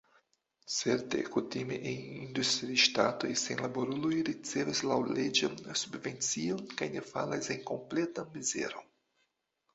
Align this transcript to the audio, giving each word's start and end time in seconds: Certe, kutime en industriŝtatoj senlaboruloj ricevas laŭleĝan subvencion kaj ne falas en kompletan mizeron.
Certe, 0.75 1.19
kutime 1.33 1.75
en 1.89 1.99
industriŝtatoj 2.21 3.29
senlaboruloj 3.41 4.23
ricevas 4.31 4.81
laŭleĝan 4.93 5.61
subvencion 5.83 6.67
kaj 6.81 6.91
ne 6.97 7.07
falas 7.13 7.53
en 7.59 7.63
kompletan 7.71 8.35
mizeron. 8.41 8.91